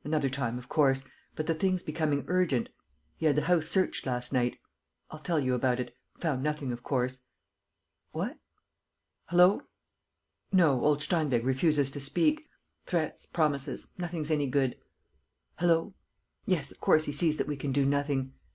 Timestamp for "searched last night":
3.68-4.58